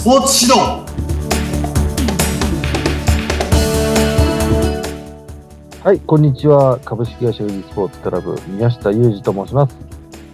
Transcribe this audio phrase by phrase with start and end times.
[0.00, 0.80] スポーツ指導
[5.84, 6.80] はい、こんにちは。
[6.86, 9.76] 株式会社ウィズスポーツクラブ宮下裕二と申します。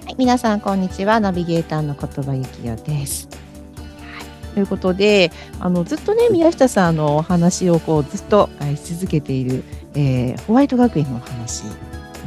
[0.05, 1.19] はい、皆さんこんにちは。
[1.19, 3.29] ナビゲーターの言葉幸代です。
[3.77, 9.65] はい、ということで、あのずっとね宮下さんのお話をこうずっとはいし続けている、
[9.97, 11.65] えーホワイト学園のお話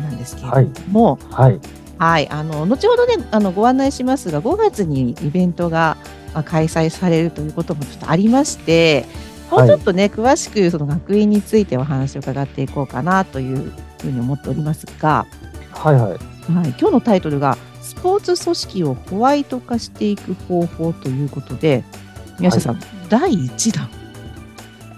[0.02, 1.60] なんですけれども、はい、
[2.00, 5.96] はい、あの後ほどねあのご案内しますが、5月にイベントが
[6.34, 9.06] まあ開催されるということもちょっとありまして、
[9.52, 15.26] もうちょっとね、詳しくその学院についてお話を伺っていこうかなというふうに思っておりますが、
[15.72, 16.12] はい、はい。
[16.12, 16.18] はい、
[16.80, 21.84] 今日のタイトルが「スポーツ組織をホワイト化していく方法」ということで
[22.40, 23.90] 宮下さん、第1弾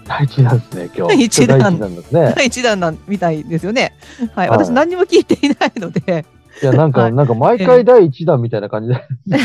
[0.06, 1.16] 第一弾ですね、今日。
[1.16, 2.32] 第一弾第一弾ですね。
[2.36, 3.94] 第1弾なんみたいですよね。
[4.34, 6.24] はい、はい私何にも聞いていないので
[6.62, 8.96] いや、なんか、はいなんか毎回第一弾みたいな感じで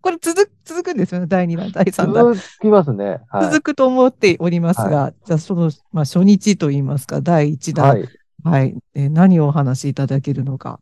[0.00, 2.34] これ続く続くんですよね第2弾第3弾。
[2.34, 3.20] 続きますね。
[3.28, 3.44] はい。
[3.44, 8.04] 続くと思っておりますが、じゃあその、まあ、初日といいますか第1弾、
[8.42, 8.74] ははいい。
[8.94, 10.80] えー何をお話しいただけるのか。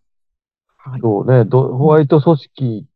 [0.78, 2.86] はい、そうね、どホワイト組織、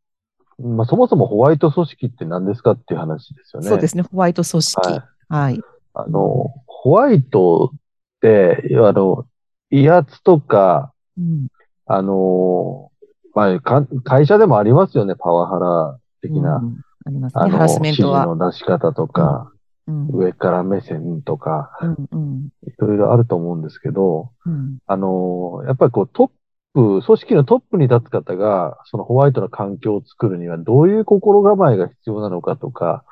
[0.59, 3.69] まあ、そもそもホワイト組織って何ですかっていう話ですよね。
[3.69, 4.89] そうですねホワイト組織。
[4.89, 5.01] はい。
[5.29, 5.61] はい。
[5.93, 7.79] あの、ホワイトっ
[8.21, 9.25] て、あの、
[9.71, 11.47] 威圧とか、うん
[11.91, 12.91] あの、
[13.33, 16.57] まあ、か会社でもありますよね、パワハラ的な。
[16.57, 17.49] うんありますね。
[17.51, 17.95] ハラスメン。
[17.97, 19.51] の出し方とか、
[19.87, 20.07] うん。
[20.11, 22.49] 上から目線とか、うんうん。
[22.67, 24.79] いろいろあると思うんですけど、うん。
[24.85, 26.27] あの、やっぱりこうトッ
[26.73, 33.03] プ、組織のトップに立つ方が、そのホワイトな環境を作るにはどういう心構えが必要なのかとか、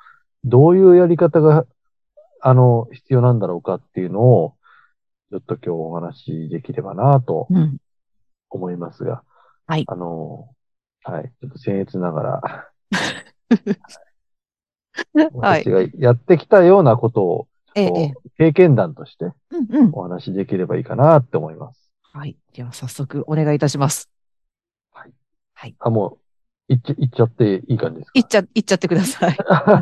[0.44, 1.66] どういうやり方が、
[2.42, 4.54] あの、必要なんだろうかっていうのを、
[5.32, 7.78] ちょっと今日お話しできればなとうん。
[8.50, 9.24] 思いますが、
[9.66, 9.86] はい。
[9.88, 10.50] あの、
[11.04, 12.67] はい、ちょっと僭越ながら、
[15.42, 15.70] はい私。
[15.70, 17.48] がやってきたようなことを、
[18.38, 19.92] 経験談としてうんうん。
[19.94, 21.92] お話しできればいいかなって思います。
[22.14, 22.36] はい。
[22.54, 24.10] では早速お願いいたします。
[25.80, 26.18] あ、も
[26.70, 28.20] う、いっちゃ、いっちゃっていい感じですか？
[28.20, 29.38] いっちゃ、いっちゃってください。
[29.48, 29.74] わ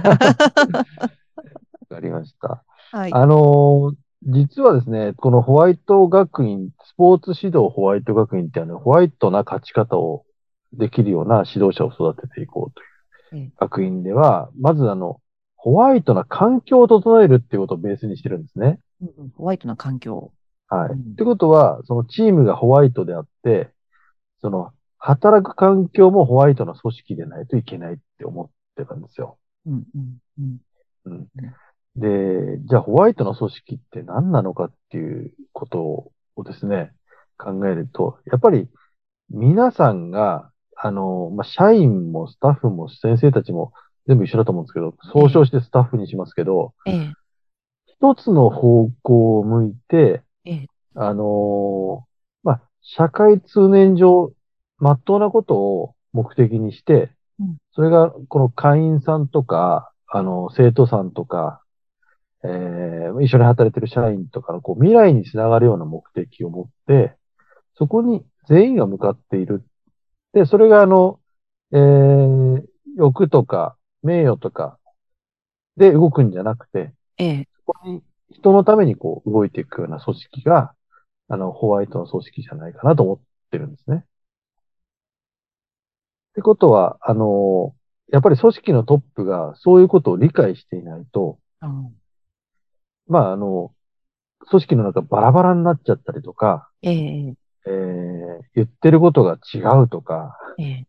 [1.90, 2.64] かりました。
[2.92, 3.14] はい。
[3.14, 3.96] あのー
[4.28, 10.26] 実はですね、このホワイト学院、スポーツ指導ホワイト学院ってあの、ホワイトな勝ち方を
[10.74, 12.95] できるような指導者を育てていこうといええう
[13.58, 15.22] 学院では、まずあの、
[15.56, 18.80] ホワイトな環境を整えるっていうことをベースにしてるんですね。
[19.02, 20.32] うんうんホワイトな環境。
[20.68, 20.90] はい。
[20.92, 23.72] うんってことは、そのチームがホワイトであって、
[24.42, 29.38] その、働く環境もホワイトな組織でないといけないって思ってたんですよ。
[29.66, 30.60] うんうんうん
[31.06, 31.28] うん。
[31.96, 36.94] で、じゃあホワイトの組織って何なのかっていうことをですね、
[37.38, 38.68] 考えると、やっぱり
[39.30, 40.52] 皆さんが、
[40.86, 43.74] あの、まあ、社員もスタッフも先生たちも
[44.08, 47.14] 全部一緒だと思うんですけど、総称してスタッフにしますけど、ええ、
[47.88, 52.06] 一つの方向を向いて、ええ、あの
[52.44, 54.32] まあ、社会通念上、
[54.78, 61.62] まっとうなことを目的にしてうん、それが、この会員さんとか、あの、生徒さんとか、
[62.44, 67.16] えー一緒に働いてる社員とかの、こう、未来につながるような目的を持って、
[67.78, 69.64] そこに全員が向かっている。
[70.36, 71.20] で、それが、あの、
[71.72, 72.66] えー
[72.98, 74.80] 欲とか、名誉とか、
[75.76, 78.02] で動くんじゃなくて、ええ、ここに
[78.32, 80.74] 人のためにこう動いていくような組織が、
[81.28, 83.20] あの、ホワイトの組織じゃないかなと思っ
[83.52, 83.98] てるんですね。
[83.98, 84.04] っ
[86.36, 87.76] てことは、あの、
[88.14, 91.96] やっぱり組織のトップがそういうことを理解していないと、うん。
[93.08, 93.74] まあ、あの、
[94.50, 97.36] 組織の中バラバラになっちゃったりとか、ええ、
[97.68, 98.06] えー
[98.56, 100.88] 言ってることが違うとか、ええ、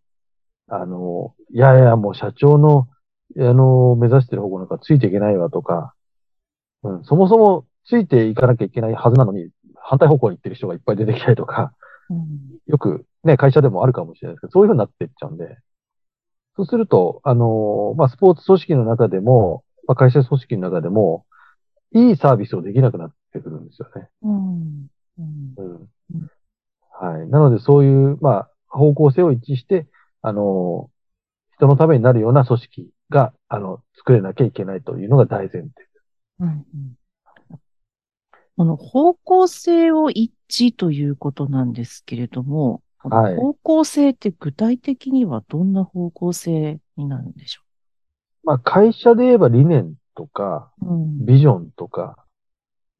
[0.68, 2.88] あの、いやいや、もう社長の、
[3.38, 5.94] あの、目指してる方向なんかついていけないわとか、
[6.82, 11.72] うん、そもそもついていかなきゃいけないはずなのに、反対方向に行ってる人がいっぱい出てきたりとか、
[12.08, 12.28] うん。
[12.66, 15.58] よくね、会社でもあるかもしれないですけど、そういうふうになっていっちゃうんで、
[16.56, 21.26] そうすると、あの、まあ、スポーツ組織の中でも、まあ、会社組織の中でも、
[21.92, 24.08] いいサービスをできなくなってくるんですよね。
[24.22, 24.86] うん
[25.18, 26.30] うんうん。
[26.98, 27.25] はい。
[27.36, 29.86] なので、そういう、まあ、方向性を一致して、
[30.22, 30.90] あの、
[31.56, 35.70] 人のためになるような組織が、あの、作れなきゃいけないというのが大前提。
[36.40, 37.56] うんうん。
[38.56, 43.36] この方向性を一致ということなんですけれども、はい。
[43.36, 47.60] 方向性って具体的にはどんな方向性になるんでしょ
[48.44, 50.72] まあ、会社で言えば理念とか、
[51.20, 52.24] ビジョンとか、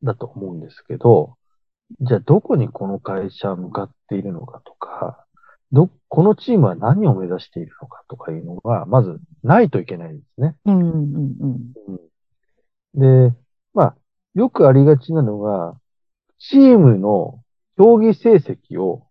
[0.03, 1.37] だと思うんですけど、
[2.00, 5.25] じゃあどこにこの会社は向かっているのかとか、
[5.73, 10.56] ど、このチームは何を目指しているのかとかいうのが、まずないといけないんですね。
[10.65, 11.73] うんうん
[12.94, 13.31] うん。
[13.31, 13.37] で、
[13.75, 13.97] まあ、
[14.35, 15.81] よくありがちなのが、
[16.38, 17.43] チームの
[17.77, 19.06] 競技成績を、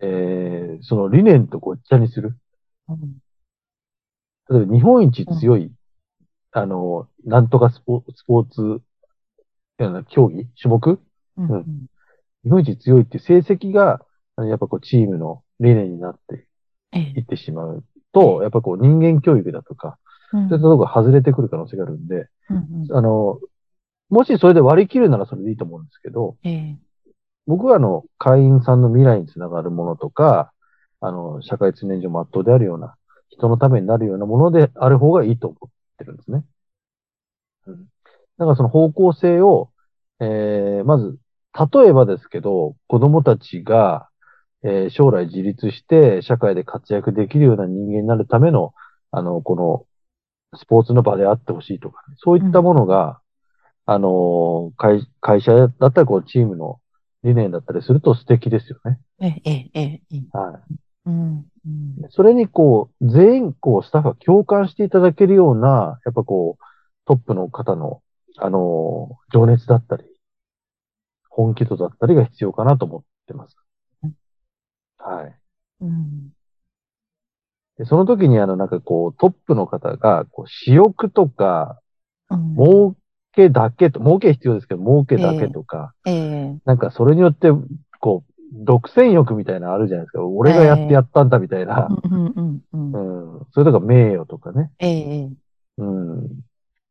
[0.00, 2.36] えー、その理念とごっちゃにする。
[2.88, 3.20] うん
[4.50, 5.70] 例えば日本一強い、
[6.50, 8.82] あの、なんとかスポスポーツ、
[10.08, 11.00] 競技種目
[11.48, 11.86] うんうん。
[12.44, 14.00] 日本一強いっていう成績が、
[14.38, 16.46] やっぱこうチームの理念になって
[16.92, 17.20] ええ。
[17.20, 19.98] いってしまうと、やっぱこう人間教育だとか、
[20.32, 20.48] うん。
[20.48, 22.56] そういったところが外れてくる可能性があるんで、うん
[22.88, 22.96] うん。
[22.96, 23.38] あの、
[24.08, 26.78] もしそれで割り切るならそれでいいと思うんですけど、ええ。
[27.46, 30.52] 僕はあの、会員さんの未来につながるものとか、
[31.00, 32.94] あの、社会通念上まっとうであるような、
[33.30, 36.44] 人のためになるようなものである方がいいと思ってるんですね。
[37.66, 37.86] うん。
[38.38, 39.70] だからその方向性を、
[40.20, 41.16] えー、まず、
[41.52, 44.08] 例えばですけど、子供たちが、
[44.62, 48.74] えー将来自立して社会で活躍できるような人間になるための、
[49.10, 49.86] あの、この、
[50.58, 53.20] スポーツの場であってほしいとか、ね、そういったものが、
[53.86, 56.80] あの、会、会社だったらこう、チームの
[57.22, 58.98] 理念だったりすると素敵ですよね。
[59.20, 60.74] ええええええはい。
[61.06, 66.64] うんうんそれにこう、全員こう、スタッフが共感していただけるような、やっぱこう、
[67.06, 68.00] トップの方の、
[68.38, 70.04] あの、情熱だったり、
[71.30, 73.56] 本気度だったりが必要かなと思ってます
[74.04, 74.14] うん。
[74.98, 75.40] はい。
[75.80, 76.32] うん
[77.78, 81.80] でその時にあの、なんかこう、トップの方が、こう、私欲とか、
[82.28, 82.94] うん儲
[83.32, 87.48] けだけと、儲け必要ですけど、儲けだけとか、ええなんかそれによって、
[88.00, 90.24] こう、独占欲みたいなのあるじゃないですか。
[90.24, 91.88] 俺がやってやったんだみたいな。
[91.88, 92.78] うんう
[93.38, 93.46] ん。
[93.52, 94.70] それとか名誉とかね。
[94.80, 95.30] ええ
[95.78, 96.28] うん。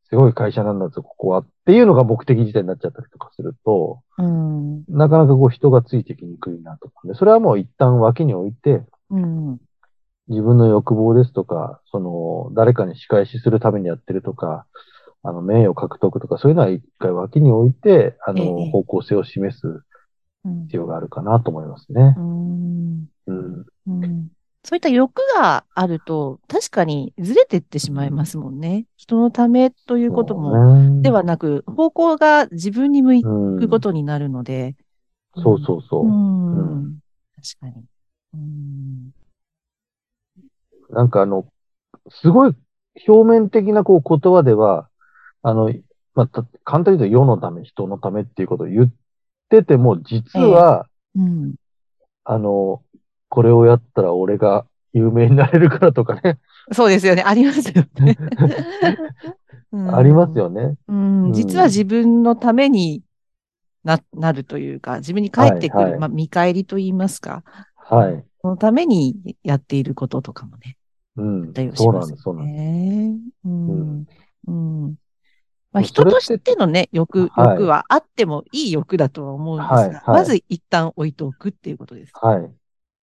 [0.09, 1.39] すごい会社なんだぞ、ここは。
[1.39, 4.83] っていうのが目的自体になっちゃったりとかすると、うん。
[4.89, 9.57] なかなかこう人がついてきにくいなと思うんで、それはもう一旦脇に置いて、うん。
[10.27, 14.65] 自分の欲望ですとか、その、誰かに仕返しするためにやってるとか、
[15.23, 18.45] あの、名誉獲得とか、そういうのは一回脇に置いて、あええ。
[18.45, 19.83] の、方向性を示す
[20.45, 20.63] うん。
[20.67, 22.15] 必要があるかなと思いますね。
[22.17, 22.21] う。
[22.21, 23.05] ん。
[23.27, 23.65] うん。
[23.87, 24.27] うん
[24.63, 28.85] そういった欲があると、確かにずれてってしまいますもんね。
[28.97, 34.75] 人のためということも、もではなく、方向が自分に向うん、くことになるので。
[35.35, 36.09] そうそうそうう。
[36.09, 36.83] ん。
[36.83, 36.99] うん
[37.61, 37.85] 確かに。
[38.33, 39.13] うん。
[40.89, 41.45] なんかあの、
[42.09, 42.55] すごい
[43.07, 44.89] 表面的なこう言葉では、
[45.41, 45.73] あの、
[46.15, 48.91] まあ、た簡単に言うと世のため、人のためっていうことを言っ
[49.49, 51.55] てても、実は、うん。
[52.25, 52.83] あの、
[53.29, 56.39] これをやったら俺が有名になれるからとかね、
[56.71, 57.23] そうですよね。
[57.25, 58.17] ありますよね。
[59.71, 60.37] うんあります。
[60.37, 60.75] よね。
[60.87, 61.23] うん。
[61.25, 63.03] うん実は自分のために
[63.83, 67.43] な、なるというか、自分に返ってくる、はいはいまあ、見返りと言いますか。
[67.75, 68.25] はい。
[68.41, 70.77] そのためにやっていることとかもね。
[71.17, 71.69] うんあったり。
[71.69, 72.57] はしますそうなんです、そうなんです。
[72.57, 73.17] ね。
[73.45, 74.07] うん。
[74.47, 74.95] うん。
[75.71, 82.11] まあ、そ人としてのね、欲、はい欲はあってもいい欲だとは思うんですが、はいはいまず一旦置いておくっていうことです。
[82.15, 82.51] はい。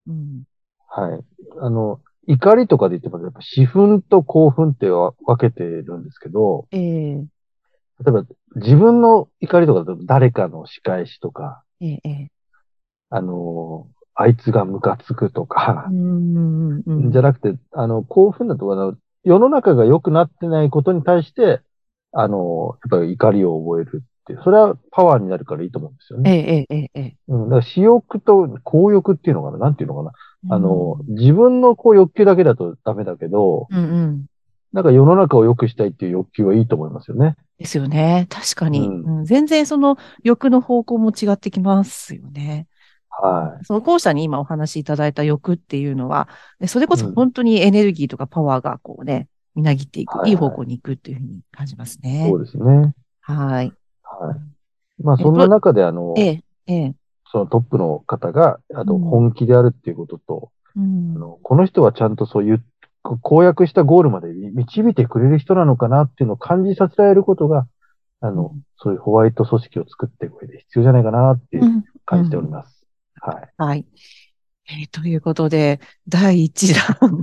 [0.07, 0.43] うん。
[0.87, 1.23] はい。
[1.61, 7.13] あの、怒りとかで言っても、やっぱ、私憤と興奮ってわ分けてるんですけど、ええ
[7.99, 8.23] 例えば、
[8.55, 12.31] 自分の怒りとか誰かの仕返しとか、ええええ
[13.09, 16.83] あの、あいつがムカつくとかう、ん。
[16.85, 17.11] うん。
[17.11, 21.61] じゃなくて、あの、興奮だとか、世の中が良くなってないことに対して、
[22.11, 24.03] あの、やっぱり怒りを覚える
[24.43, 26.65] それはパワーになるからいいと思うんですよえね。
[26.69, 27.15] ええええ。
[27.27, 30.11] うん、だから私欲と公欲っていうのかななんていうのかな、
[30.55, 34.25] あの、うん自分のこう欲求だけだとダメだけど、うんうん。
[34.73, 37.35] なんか世の中を良くしたいっていう欲求はいいと思いますよね。
[37.57, 38.27] ですよね。
[38.29, 42.67] 確かに、うんうん全然その欲の方向も違ってきますよね。
[43.09, 46.29] はその後者に今お話しいただいた欲っていうのは、
[46.59, 52.07] でそれこそうん本当にエネルギーとかパワーがこうね、みなぎっていく、はいはいいい方向に行くっていうふうに感じますい。
[52.07, 52.45] ねそう。
[52.45, 52.93] ですね。
[53.21, 53.73] はい。
[54.19, 55.03] はい。
[55.03, 56.95] まあ、そんな中で、あの、ええ、ええ。
[57.31, 62.63] そのトップの方が、あとうん本気であるっていうことと、うんあのこの人はちゃんとそういう
[63.01, 67.67] 公約したゴールまで導いてくれる人なのかなっていうのを感じさせられることが、
[68.21, 72.83] あの、うんそういうホワイト組織を作っていく上で必要じゃないかなってうん感じております。
[73.19, 73.49] はい。
[73.57, 73.85] はい。
[74.69, 77.21] えーということで、第1弾。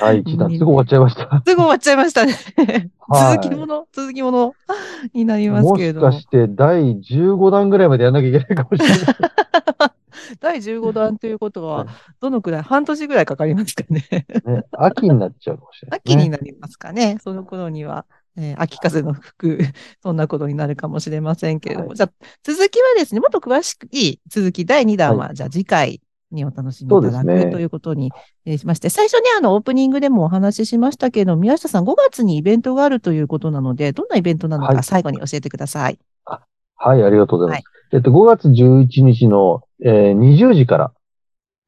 [0.00, 1.42] 第一弾、すぐ終わっちゃいました。
[1.46, 2.34] すぐ終わっちゃいましたね。
[3.08, 4.54] はい続きもの、続きもの
[5.14, 6.06] になりますもしけれども。
[6.06, 8.98] かして第15弾ぐらいまでやんなきゃいけないかもしれない。
[10.40, 11.88] 第15弾ということははい、
[12.20, 14.04] どのくらい、半年ぐらいかかりますかね。
[14.44, 16.02] ね、秋になっちゃうかもしれない、ね。
[16.04, 17.18] 秋になりますかね。
[17.22, 19.58] その頃には、えー秋風の吹く、
[20.02, 21.88] そんなことになるかもしれませんけれども。
[21.88, 22.10] はいじゃあ、
[22.42, 26.00] 続きはですね、もっと詳しくいい続き、第2弾は、じゃあ次回
[26.30, 28.12] にお楽しみいただく、ね、ということに
[28.58, 35.98] しまして、最初にあのオープニングでもお話ししましたけど、宮下さん5月にイベントがあるということなので、どんなイベントなのか最後に教えてください。
[36.24, 36.40] はい、
[36.76, 37.68] はい、ありがとうございます。
[37.92, 40.92] はい、えっと、5月11日の、えー、20時から、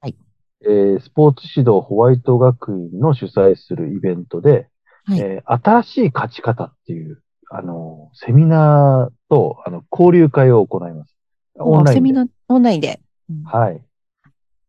[0.00, 0.17] はい
[0.62, 4.69] えー、スポーツ指導ホワイト学院の主催するイベントで、
[5.05, 11.17] はい、えー、新しい勝ち方っていう、あの、セミナーと、あの、交流会を行います。
[11.59, 11.95] オンラインで。
[11.95, 13.00] セミナー、オンラインで。
[13.31, 13.81] うん、はい。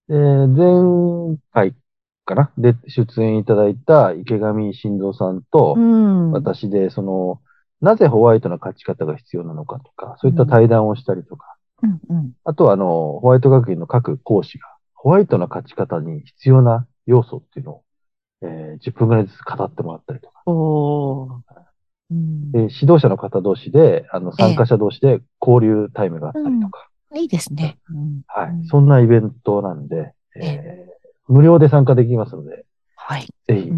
[0.10, 1.76] で、前回
[2.26, 2.52] かな？
[2.58, 5.78] で、出演いただいた池上晋三さんと、
[6.32, 7.42] 私で、その、
[7.80, 17.84] なぜホワイトな勝ち方が必要なのかとか、そういった対談をしたりとか、うんうん、あとは、あの、ホワイト学院の各講師が、ホワイトな勝ち方に必要な要素っていうのを、
[18.42, 20.42] えー、10分ぐらいずつ語ってもらったりとか。
[20.46, 21.42] お
[22.12, 26.89] うん、で指導者の方同士で、あの、参加者同士で交流タイムがあったりとか。
[27.16, 27.78] いいですね。
[28.28, 28.68] はい。
[28.68, 33.28] そんなイベントなんで、えー、無料で参加できますので、はい。
[33.48, 33.72] ぜひ、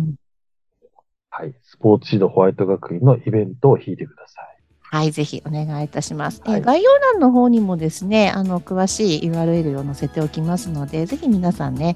[1.29, 1.55] はい。
[1.63, 4.51] スポーツ指導ホワイト学院のイベントを引いてください。
[4.81, 6.41] はい、ぜひお願いいたします。
[6.45, 11.95] はい、え概要欄の方にもですね、あの詳しい URL を載せておきますので、ぜひ皆さんね、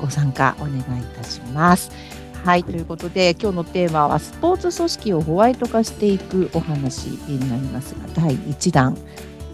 [0.00, 0.82] ご参加お願いい
[1.14, 1.90] たします。
[2.42, 8.96] はい、ということで、今日のテーマはスポーツ組織をホワイト化していくお話になりますが、第1弾、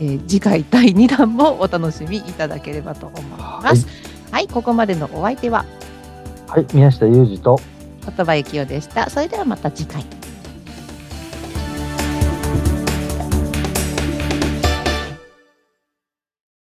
[0.00, 3.86] えー、次回第2弾もお楽しみいただければと思います。
[3.86, 5.64] はい、はい、ここまでのお相手は、
[6.48, 7.60] はい、宮下裕二と
[8.04, 9.10] 言葉幸男でした。
[9.10, 10.15] それではまた次回。